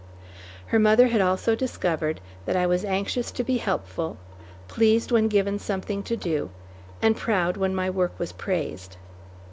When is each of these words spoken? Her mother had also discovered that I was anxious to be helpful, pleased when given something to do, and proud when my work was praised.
Her 0.65 0.79
mother 0.79 1.09
had 1.09 1.21
also 1.21 1.53
discovered 1.53 2.21
that 2.47 2.55
I 2.55 2.65
was 2.65 2.83
anxious 2.83 3.29
to 3.33 3.43
be 3.43 3.57
helpful, 3.57 4.17
pleased 4.67 5.11
when 5.11 5.27
given 5.27 5.59
something 5.59 6.01
to 6.01 6.17
do, 6.17 6.49
and 7.03 7.15
proud 7.15 7.55
when 7.55 7.75
my 7.75 7.87
work 7.91 8.17
was 8.17 8.31
praised. 8.31 8.97